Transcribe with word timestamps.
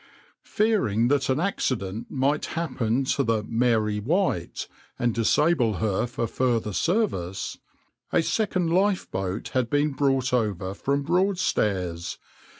\par 0.43 0.65
Fearing 0.65 1.09
that 1.09 1.29
an 1.29 1.39
accident 1.39 2.09
might 2.09 2.47
happen 2.57 3.03
to 3.03 3.23
the 3.23 3.43
{\itshape{Mary 3.43 4.01
White}} 4.01 4.67
and 4.97 5.13
disable 5.13 5.75
her 5.75 6.07
for 6.07 6.25
further 6.25 6.73
service, 6.73 7.59
a 8.11 8.23
second 8.23 8.71
lifeboat 8.73 9.49
had 9.49 9.69
been 9.69 9.91
brought 9.91 10.33
over 10.33 10.73
from 10.73 11.03
Broadstairs. 11.03 12.17